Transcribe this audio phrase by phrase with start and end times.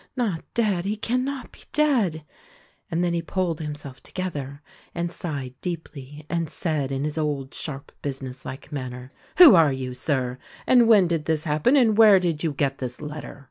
[0.17, 0.83] not dead?
[0.83, 2.23] He can not be dead?"
[2.89, 4.63] And then he pulled himself together
[4.95, 9.71] and sighed deeply and said, in his old, sharp busi ness like manner, "Who are
[9.71, 13.39] you, Sir, and when did this happen, and where did you get this letter."